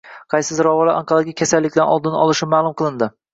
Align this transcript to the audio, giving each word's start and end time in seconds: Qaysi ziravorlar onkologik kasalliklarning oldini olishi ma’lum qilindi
Qaysi 0.33 0.55
ziravorlar 0.59 0.97
onkologik 1.01 1.37
kasalliklarning 1.41 1.93
oldini 1.97 2.23
olishi 2.23 2.49
ma’lum 2.57 2.75
qilindi 2.83 3.13